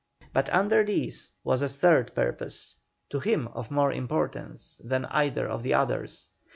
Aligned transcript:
But 0.33 0.49
under 0.51 0.83
these 0.83 1.31
was 1.43 1.61
a 1.61 1.69
third 1.69 2.15
purpose, 2.15 2.75
to 3.11 3.19
him 3.19 3.47
of 3.49 3.69
more 3.69 3.93
importance 3.93 4.81
than 4.83 5.05
either 5.05 5.47
of 5.47 5.61
the 5.61 5.75
others. 5.75 6.31